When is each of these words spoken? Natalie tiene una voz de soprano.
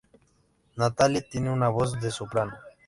Natalie 0.77 1.21
tiene 1.21 1.51
una 1.51 1.69
voz 1.69 2.01
de 2.01 2.09
soprano. 2.09 2.55